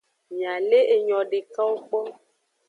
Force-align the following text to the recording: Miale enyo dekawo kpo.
Miale 0.33 0.79
enyo 0.95 1.19
dekawo 1.31 1.75
kpo. 1.87 2.01